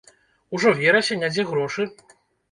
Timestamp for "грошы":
1.51-1.85